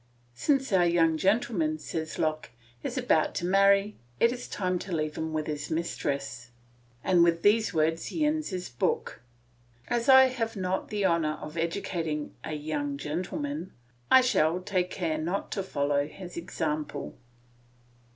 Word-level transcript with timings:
"Since 0.33 0.73
our 0.73 0.87
young 0.87 1.15
gentleman," 1.15 1.77
says 1.77 2.17
Locke, 2.17 2.49
"is 2.81 2.97
about 2.97 3.35
to 3.35 3.45
marry, 3.45 3.97
it 4.19 4.31
is 4.31 4.47
time 4.47 4.79
to 4.79 4.91
leave 4.91 5.15
him 5.15 5.31
with 5.31 5.45
his 5.45 5.69
mistress." 5.69 6.49
And 7.03 7.23
with 7.23 7.43
these 7.43 7.71
words 7.71 8.07
he 8.07 8.25
ends 8.25 8.49
his 8.49 8.67
book. 8.67 9.21
As 9.87 10.09
I 10.09 10.23
have 10.23 10.55
not 10.55 10.89
the 10.89 11.05
honour 11.05 11.33
of 11.39 11.55
educating 11.55 12.33
"A 12.43 12.53
young 12.53 12.97
gentleman," 12.97 13.73
I 14.09 14.21
shall 14.21 14.59
take 14.59 14.89
care 14.89 15.19
not 15.19 15.51
to 15.51 15.61
follow 15.61 16.07
his 16.07 16.35
example. 16.35 17.13